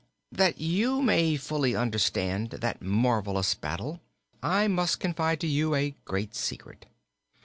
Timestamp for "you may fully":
0.59-1.75